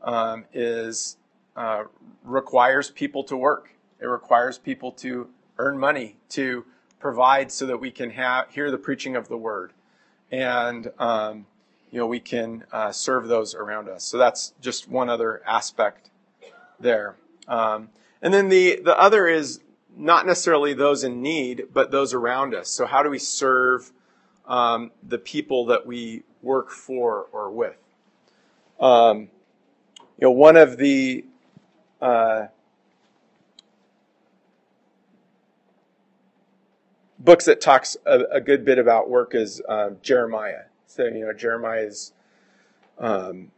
[0.01, 1.17] um, is
[1.55, 1.83] uh,
[2.23, 3.71] requires people to work.
[3.99, 6.65] It requires people to earn money to
[6.99, 9.73] provide so that we can have hear the preaching of the word,
[10.31, 11.45] and um,
[11.91, 14.03] you know we can uh, serve those around us.
[14.03, 16.09] So that's just one other aspect
[16.79, 17.15] there.
[17.47, 17.89] Um,
[18.21, 19.59] and then the the other is
[19.95, 22.69] not necessarily those in need, but those around us.
[22.69, 23.91] So how do we serve
[24.45, 27.77] um, the people that we work for or with.
[28.79, 29.29] Um,
[30.17, 31.25] you know, one of the
[32.01, 32.47] uh,
[37.19, 40.63] books that talks a, a, good bit about work is uh, Jeremiah.
[40.87, 42.13] So you know, Jeremiah is
[42.97, 43.51] um,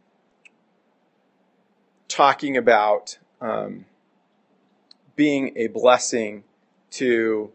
[2.08, 3.86] talking about um,
[5.16, 6.44] being a blessing
[6.92, 7.50] to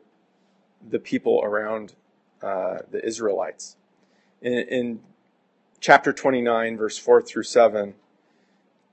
[0.89, 1.93] the people around
[2.41, 3.75] uh, the Israelites.
[4.41, 4.99] In, in
[5.79, 7.93] chapter 29, verse 4 through 7,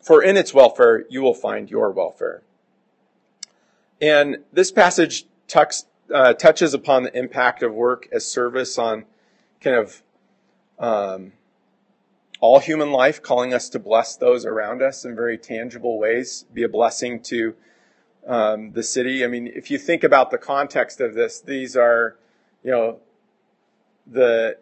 [0.00, 2.42] for in its welfare you will find your welfare.
[4.00, 9.04] And this passage tucks, uh, touches upon the impact of work as service on
[9.60, 10.02] kind of
[10.78, 11.32] um,
[12.40, 16.62] all human life, calling us to bless those around us in very tangible ways, be
[16.62, 17.54] a blessing to
[18.26, 19.24] um, the city.
[19.24, 22.16] I mean, if you think about the context of this, these are,
[22.62, 23.00] you know,
[24.06, 24.58] the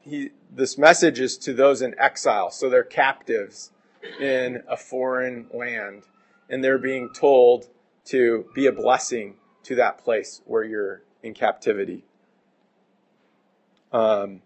[0.00, 3.72] he this message is to those in exile, so they're captives
[4.20, 6.04] in a foreign land,
[6.48, 7.68] and they're being told
[8.06, 9.34] to be a blessing
[9.64, 12.04] to that place where you're in captivity.
[13.92, 14.42] Um,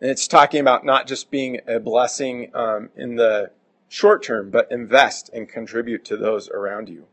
[0.00, 3.50] and it's talking about not just being a blessing um, in the
[3.88, 7.06] short term, but invest and contribute to those around you.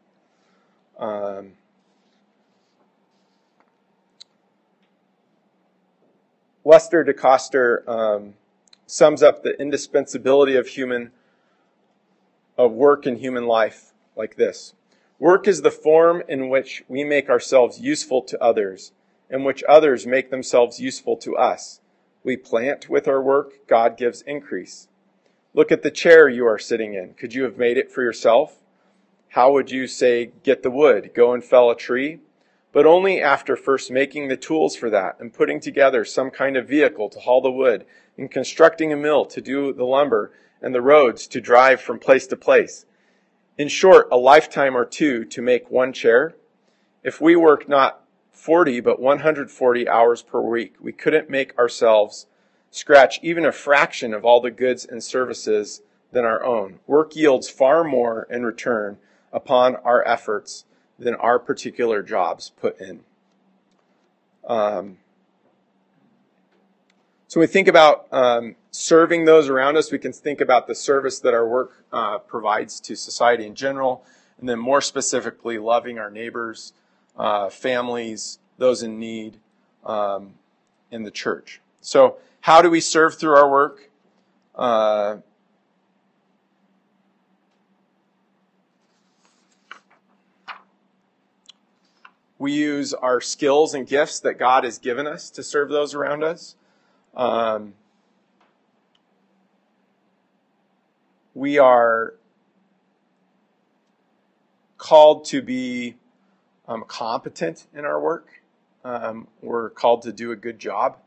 [0.97, 1.53] Um,
[6.63, 8.33] Lester DeKoster um,
[8.91, 11.11] sums up the indispensability of human
[12.57, 14.73] of work in human life like this.
[15.17, 18.91] Work is the form in which we make ourselves useful to others,
[19.29, 21.79] in which others make themselves useful to us.
[22.25, 24.89] We plant with our work, God gives increase.
[25.53, 27.13] Look at the chair you are sitting in.
[27.13, 28.59] Could you have made it for yourself?
[29.29, 32.19] How would you say, get the wood, go and fell a tree?
[32.71, 36.67] But only after first making the tools for that and putting together some kind of
[36.67, 37.85] vehicle to haul the wood
[38.17, 42.27] and constructing a mill to do the lumber and the roads to drive from place
[42.27, 42.85] to place.
[43.57, 46.35] In short, a lifetime or two to make one chair.
[47.03, 52.27] If we work not 40 but 140 hours per week, we couldn't make ourselves
[52.69, 56.79] scratch even a fraction of all the goods and services than our own.
[56.87, 58.97] Work yields far more in return
[59.33, 60.65] upon our efforts
[61.01, 63.01] than our particular jobs put in.
[64.47, 64.97] Um,
[67.27, 71.19] so we think about um, serving those around us, we can think about the service
[71.19, 74.03] that our work uh, provides to society in general,
[74.39, 76.73] and then more specifically, loving our neighbors,
[77.17, 79.37] uh, families, those in need,
[79.85, 80.33] um,
[80.91, 81.61] in the church.
[81.79, 83.89] So, how do we serve through our work?
[84.53, 85.17] Uh,
[92.41, 96.23] we use our skills and gifts that God has given us to serve those around
[96.23, 96.55] us.
[97.15, 97.75] Um,
[101.35, 102.15] we are
[104.79, 105.97] called to be
[106.67, 108.41] um, competent in our work.
[108.83, 110.97] Um, we're called to do a good job.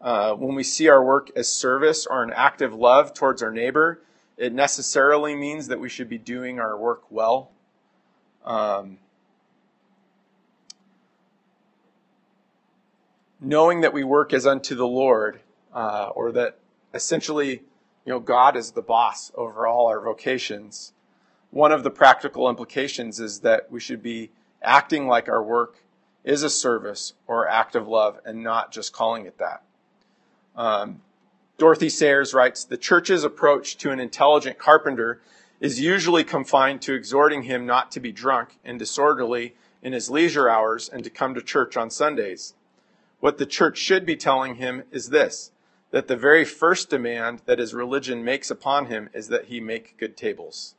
[0.00, 3.50] Uh, when we see our work as service or an act of love towards our
[3.50, 4.00] neighbor,
[4.36, 7.50] it necessarily means that we should be doing our work well.
[8.44, 8.98] Um,
[13.40, 15.40] knowing that we work as unto the Lord,
[15.72, 16.58] uh, or that
[16.94, 17.62] essentially,
[18.04, 20.92] you know, God is the boss over all our vocations.
[21.50, 24.30] One of the practical implications is that we should be
[24.62, 25.82] acting like our work
[26.24, 29.62] is a service or act of love and not just calling it that.
[30.56, 31.02] Um,
[31.58, 35.20] Dorothy Sayers writes The church's approach to an intelligent carpenter
[35.60, 40.48] is usually confined to exhorting him not to be drunk and disorderly in his leisure
[40.48, 42.54] hours and to come to church on Sundays.
[43.20, 45.52] What the church should be telling him is this
[45.90, 49.96] that the very first demand that his religion makes upon him is that he make
[49.96, 50.74] good tables.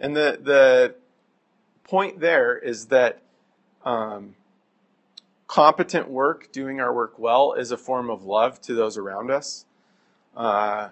[0.00, 0.94] And the, the
[1.84, 3.20] point there is that
[3.84, 4.34] um,
[5.46, 9.66] competent work, doing our work well, is a form of love to those around us.
[10.36, 10.88] Uh,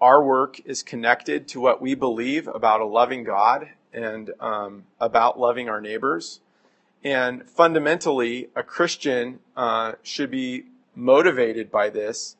[0.00, 5.38] our work is connected to what we believe about a loving God and um, about
[5.38, 6.40] loving our neighbors.
[7.04, 12.36] And fundamentally, a Christian uh, should be motivated by this,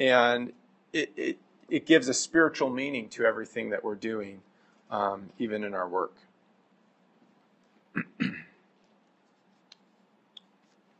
[0.00, 0.54] and
[0.92, 1.38] it, it,
[1.68, 4.40] it, gives a spiritual meaning to everything that we're doing,
[4.90, 6.14] um, even in our work.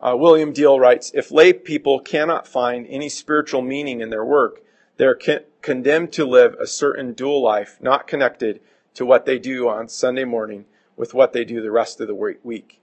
[0.00, 4.62] uh, William Diehl writes If lay people cannot find any spiritual meaning in their work,
[4.98, 8.60] they're con- condemned to live a certain dual life, not connected
[8.92, 12.14] to what they do on Sunday morning with what they do the rest of the
[12.14, 12.80] week.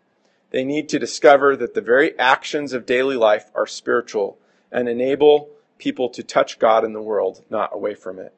[0.54, 4.38] They need to discover that the very actions of daily life are spiritual
[4.72, 5.50] and enable
[5.80, 8.36] people to touch God in the world, not away from it.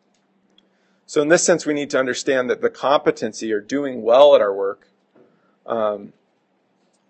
[1.05, 4.41] So, in this sense, we need to understand that the competency or doing well at
[4.41, 4.87] our work
[5.65, 6.13] um,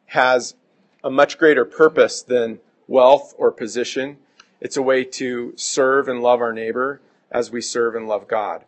[0.07, 0.55] has
[1.03, 4.17] a much greater purpose than wealth or position.
[4.59, 6.99] It's a way to serve and love our neighbor
[7.29, 8.65] as we serve and love God.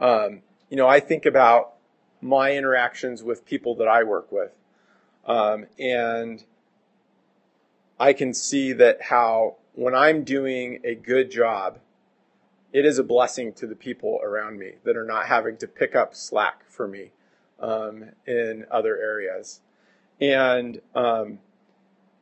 [0.00, 1.74] Um, you know, I think about
[2.20, 4.52] my interactions with people that I work with.
[5.26, 6.44] Um, and
[7.98, 11.78] I can see that how when I'm doing a good job,
[12.72, 15.94] it is a blessing to the people around me that are not having to pick
[15.94, 17.12] up slack for me
[17.60, 19.60] um, in other areas.
[20.20, 21.38] And um,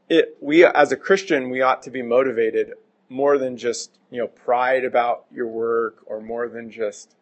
[0.08, 2.74] it, we, as a Christian, we ought to be motivated
[3.08, 7.14] more than just you know pride about your work, or more than just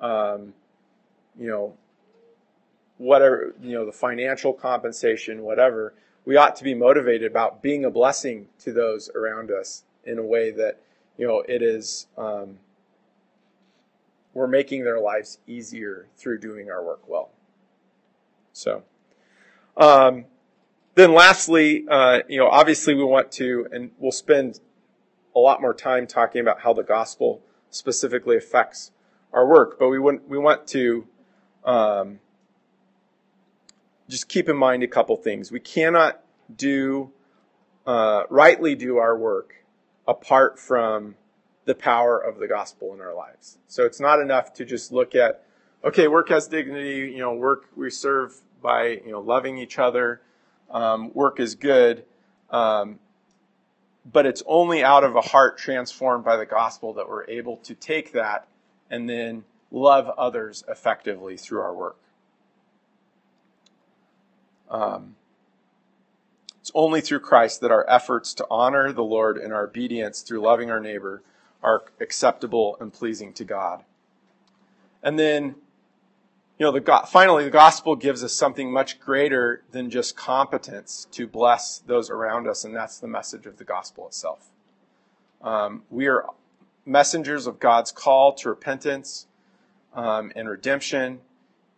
[0.00, 0.52] um,
[1.38, 1.74] you know
[2.98, 5.94] whatever, you know, the financial compensation, whatever,
[6.24, 10.22] we ought to be motivated about being a blessing to those around us in a
[10.22, 10.80] way that,
[11.16, 12.58] you know, it is, um,
[14.34, 17.30] we're making their lives easier through doing our work well.
[18.52, 18.82] So,
[19.76, 20.26] um,
[20.96, 24.60] then lastly, uh, you know, obviously we want to, and we'll spend
[25.34, 27.40] a lot more time talking about how the gospel
[27.70, 28.90] specifically affects
[29.32, 31.06] our work, but we want, we want to
[31.64, 32.18] um,
[34.08, 35.52] just keep in mind a couple things.
[35.52, 36.20] We cannot
[36.54, 37.10] do,
[37.86, 39.64] uh, rightly do our work
[40.06, 41.16] apart from
[41.66, 43.58] the power of the gospel in our lives.
[43.66, 45.44] So it's not enough to just look at,
[45.84, 50.22] okay, work has dignity, you know, work, we serve by, you know, loving each other,
[50.70, 52.04] um, work is good.
[52.50, 52.98] Um,
[54.10, 57.74] but it's only out of a heart transformed by the gospel that we're able to
[57.74, 58.48] take that
[58.90, 61.98] and then love others effectively through our work.
[64.70, 65.16] Um,
[66.60, 70.40] it's only through Christ that our efforts to honor the Lord and our obedience through
[70.40, 71.22] loving our neighbor
[71.62, 73.84] are acceptable and pleasing to God.
[75.02, 75.54] And then,
[76.58, 81.26] you know, the finally, the gospel gives us something much greater than just competence to
[81.26, 84.50] bless those around us, and that's the message of the gospel itself.
[85.40, 86.26] Um, we are
[86.84, 89.26] messengers of God's call to repentance
[89.94, 91.20] um, and redemption,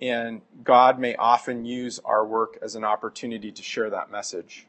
[0.01, 4.67] and God may often use our work as an opportunity to share that message.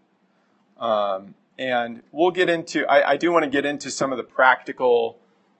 [0.78, 4.24] Um, and we'll get into, I, I, do want to get into some of the
[4.24, 5.20] practical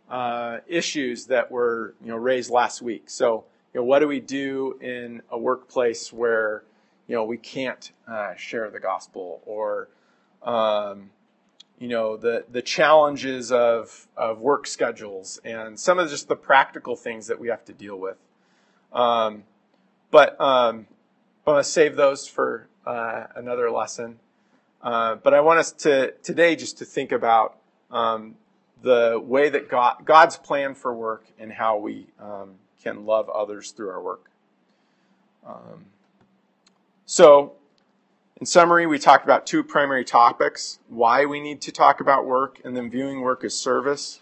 [0.10, 3.10] uh, issues that were you know, raised last week.
[3.10, 6.64] So, you know, what do we do in a workplace where
[7.08, 9.90] you know we can't uh, share the gospel or
[10.44, 11.10] um,
[11.78, 16.96] you know the the challenges of of work schedules and some of just the practical
[16.96, 18.18] things that we have to deal with.
[18.94, 19.44] Um,
[20.12, 20.88] but um,
[21.48, 24.20] I'm going to save those for uh, another lesson.
[24.82, 27.58] Uh, but I want us to today just to think about
[27.92, 28.36] um,
[28.82, 33.72] the way that God God's plan for work and how we um, can love others
[33.72, 34.30] through our work.
[35.46, 35.86] Um,
[37.06, 37.54] so
[38.40, 42.60] in summary, we talked about two primary topics why we need to talk about work,
[42.66, 44.22] and then viewing work as service.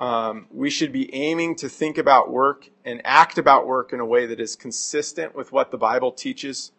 [0.00, 4.06] Um, we should be aiming to think about work and act about work in a
[4.06, 6.72] way that is consistent with what the Bible teaches.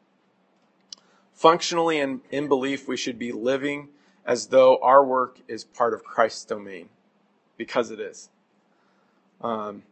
[1.31, 3.89] Functionally and in belief, we should be living
[4.25, 6.89] as though our work is part of Christ's domain,
[7.57, 8.29] because it is.
[9.39, 9.83] Um,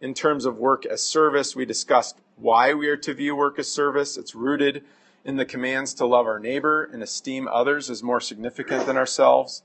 [0.00, 3.68] in terms of work as service, we discussed why we are to view work as
[3.68, 4.16] service.
[4.16, 4.84] It's rooted
[5.24, 9.62] in the commands to love our neighbor and esteem others as more significant than ourselves.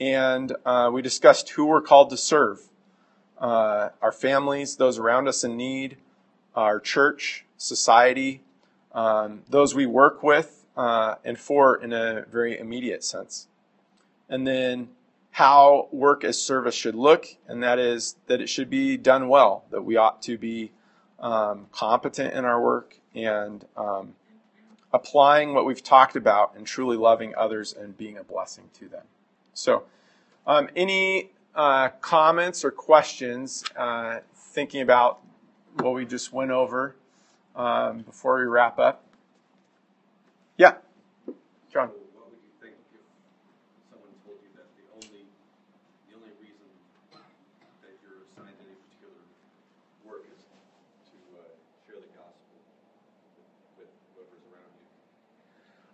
[0.00, 2.60] And uh, we discussed who we're called to serve
[3.38, 5.96] uh, our families, those around us in need,
[6.54, 8.42] our church, society,
[8.92, 13.48] um, those we work with uh, and for in a very immediate sense.
[14.28, 14.88] And then
[15.30, 19.64] how work as service should look, and that is that it should be done well,
[19.70, 20.72] that we ought to be
[21.18, 24.14] um, competent in our work and um,
[24.92, 29.04] applying what we've talked about and truly loving others and being a blessing to them.
[29.54, 29.84] So,
[30.46, 35.20] um, any uh, comments or questions uh, thinking about
[35.74, 36.96] what we just went over
[37.54, 39.04] um, before we wrap up?
[40.56, 40.74] Yeah,
[41.72, 41.90] John.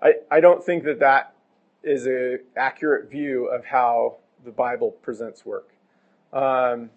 [0.01, 1.35] I, I don't think that that
[1.83, 5.71] is an accurate view of how the Bible presents work.
[6.33, 6.91] Um,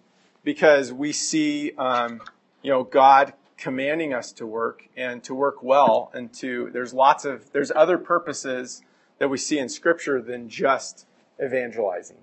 [0.44, 2.20] because we see, um,
[2.62, 7.24] you know, God commanding us to work and to work well and to, there's lots
[7.24, 8.82] of, there's other purposes
[9.18, 11.06] that we see in Scripture than just
[11.42, 12.18] evangelizing.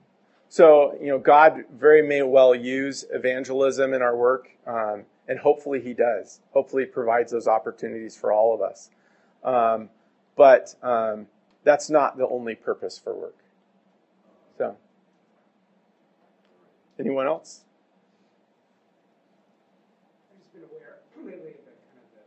[0.49, 5.79] So, you know, God very may well use evangelism in our work, um, and hopefully
[5.79, 6.41] He does.
[6.51, 8.89] Hopefully, He provides those opportunities for all of us.
[9.43, 9.89] Um,
[10.35, 11.27] but um,
[11.63, 13.35] that's not the only purpose for work.
[14.57, 14.75] So,
[16.99, 17.63] anyone else?
[20.31, 22.25] I've just been aware lately of the kind of the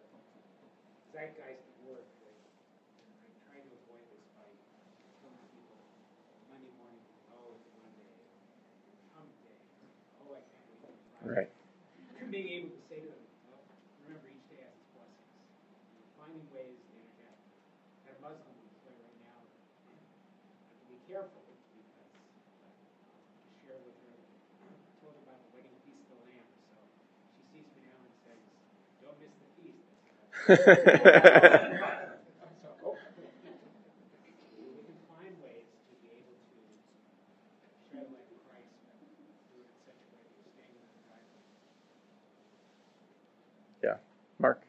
[1.12, 2.06] zeitgeist of work.
[2.08, 4.48] I'm trying to avoid this by
[5.20, 5.76] telling people
[6.48, 7.04] Monday morning,
[7.36, 8.16] oh, it's Monday,
[9.12, 9.56] hump day,
[10.24, 10.96] oh, I can't wait.
[11.24, 11.50] Right.
[12.32, 13.60] Being able to say to them, well,
[14.08, 15.28] remember each day has its blessings.
[16.16, 16.80] Finding ways
[18.22, 18.54] Muslim
[18.86, 22.06] play right now, I have to be careful because
[22.62, 22.70] I
[23.66, 24.14] share with her,
[24.62, 24.70] I
[25.02, 26.46] told her about the wedding feast of the Lamb.
[26.70, 26.78] So
[27.34, 28.38] she sees me now and says,
[29.02, 29.86] "Don't miss the feast."
[32.58, 32.98] so oh.
[34.58, 36.58] we can find ways to be able to
[37.86, 38.98] share like Christ, but
[39.46, 41.30] do it in such a way that you're staying in the right
[43.86, 44.02] Yeah,
[44.42, 44.66] Mark.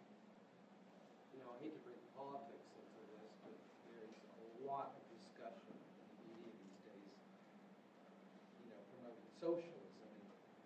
[9.43, 10.08] socialism,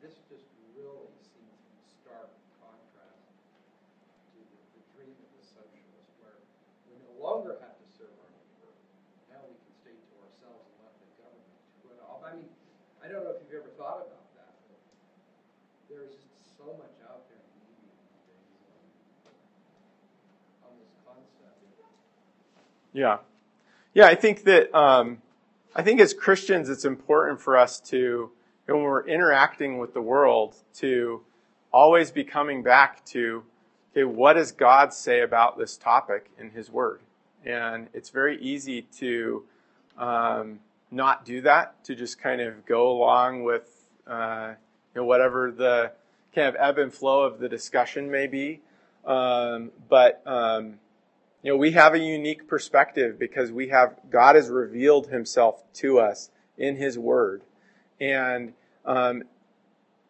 [0.06, 0.46] this just
[0.78, 2.30] really seems in stark
[2.62, 3.26] contrast
[4.30, 6.38] to the, the dream of the socialist, where
[6.86, 8.70] we no longer have to serve our neighbor.
[9.34, 12.22] Now we can stay to ourselves and let the government do it all.
[12.22, 12.46] I mean,
[13.02, 14.78] I don't know if you've ever thought about that, but
[15.90, 18.54] there's just so much out there in the media these days
[19.26, 19.34] on,
[20.70, 21.66] on this concept.
[22.98, 23.18] Yeah.
[23.93, 25.22] Yeah, I think that um,
[25.76, 28.32] I think as Christians, it's important for us to,
[28.66, 31.22] when we're interacting with the world, to
[31.72, 33.43] always be coming back to,
[33.91, 37.02] okay, what does God say about this topic in His Word?
[37.45, 39.43] And it's very easy to
[39.95, 43.70] um, not do that, to just kind of go along with,
[44.08, 44.54] uh,
[44.95, 45.91] you know, whatever the
[46.34, 48.62] kind of ebb and flow of the discussion may be.
[49.06, 50.80] Um, but um,
[51.44, 56.00] you know, we have a unique perspective because we have God has revealed Himself to
[56.00, 57.44] us in His Word,
[58.00, 58.54] and
[58.86, 59.24] um,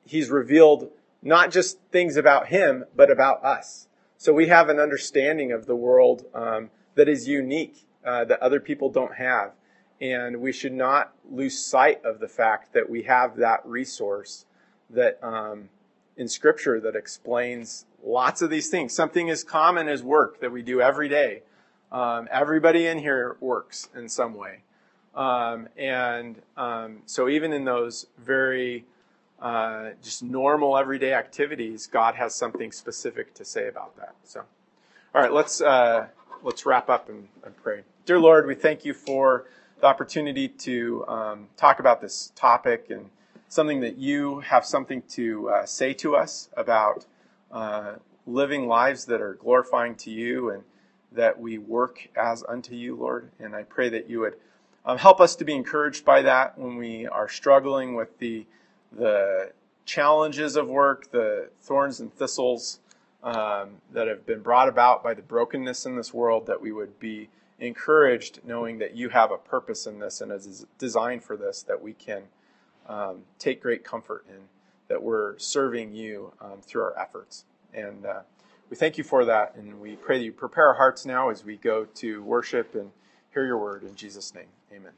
[0.06, 0.90] He's revealed
[1.22, 3.88] not just things about Him, but about us.
[4.18, 8.60] So we have an understanding of the world um, that is unique uh, that other
[8.60, 9.52] people don't have,
[10.00, 14.46] and we should not lose sight of the fact that we have that resource
[14.90, 15.70] that um,
[16.18, 18.94] in Scripture that explains lots of these things.
[18.94, 21.44] Something as common as work that we do every day.
[21.92, 24.64] Um, everybody in here works in some way.
[25.16, 28.86] Um, and um, so, even in those very
[29.42, 34.16] uh, just normal everyday activities, God has something specific to say about that.
[34.24, 34.42] So,
[35.16, 36.08] all right, let's uh,
[36.44, 37.82] let's wrap up and, and, pray.
[38.06, 39.46] Dear Lord, we thank you for
[39.80, 43.10] the opportunity to um, talk about this topic and
[43.48, 47.06] something that you have something to uh, say to us about
[47.52, 47.94] uh,
[48.26, 50.64] living lives that are glorifying to you and
[51.12, 53.32] that we work as unto you, Lord.
[53.40, 54.36] And I pray that you would
[54.86, 58.46] um, help us to be encouraged by that when we are struggling with the
[58.94, 59.52] the
[59.86, 62.80] challenges of work, the thorns and thistles
[63.22, 66.48] um, that have been brought about by the brokenness in this world.
[66.48, 67.30] That we would be
[67.60, 70.40] encouraged, knowing that you have a purpose in this and a
[70.78, 72.24] design for this that we can
[72.88, 74.40] um, take great comfort in.
[74.88, 77.44] That we're serving you um, through our efforts.
[77.74, 78.22] And uh,
[78.70, 81.44] we thank you for that, and we pray that you prepare our hearts now as
[81.44, 82.92] we go to worship and
[83.34, 83.84] hear your word.
[83.84, 84.94] In Jesus' name, amen.